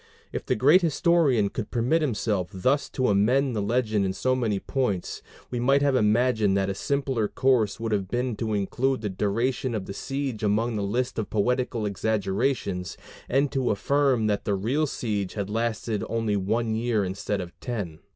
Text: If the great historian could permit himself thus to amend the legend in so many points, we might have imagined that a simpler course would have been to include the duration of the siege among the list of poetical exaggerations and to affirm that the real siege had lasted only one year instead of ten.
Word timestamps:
If 0.31 0.47
the 0.47 0.55
great 0.55 0.81
historian 0.81 1.49
could 1.49 1.69
permit 1.69 2.01
himself 2.01 2.49
thus 2.51 2.89
to 2.89 3.07
amend 3.09 3.55
the 3.55 3.61
legend 3.61 4.03
in 4.03 4.13
so 4.13 4.35
many 4.35 4.57
points, 4.59 5.21
we 5.51 5.59
might 5.59 5.83
have 5.83 5.95
imagined 5.95 6.57
that 6.57 6.71
a 6.71 6.73
simpler 6.73 7.27
course 7.27 7.79
would 7.79 7.91
have 7.91 8.07
been 8.07 8.35
to 8.37 8.55
include 8.55 9.01
the 9.01 9.09
duration 9.11 9.75
of 9.75 9.85
the 9.85 9.93
siege 9.93 10.41
among 10.41 10.75
the 10.75 10.81
list 10.81 11.19
of 11.19 11.29
poetical 11.29 11.85
exaggerations 11.85 12.97
and 13.29 13.51
to 13.51 13.69
affirm 13.69 14.25
that 14.25 14.43
the 14.43 14.55
real 14.55 14.87
siege 14.87 15.35
had 15.35 15.51
lasted 15.51 16.03
only 16.09 16.35
one 16.35 16.73
year 16.73 17.03
instead 17.05 17.39
of 17.39 17.51
ten. 17.59 17.99